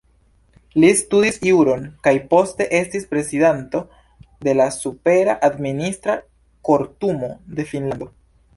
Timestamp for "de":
4.49-4.57, 7.61-7.71